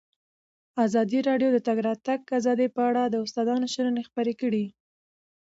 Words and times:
ازادي 0.85 1.19
راډیو 1.29 1.49
د 1.51 1.53
د 1.55 1.57
تګ 1.67 1.77
راتګ 1.87 2.19
ازادي 2.39 2.67
په 2.75 2.81
اړه 2.89 3.01
د 3.07 3.15
استادانو 3.25 3.67
شننې 3.73 4.03
خپرې 4.09 4.33
کړي. 4.41 4.65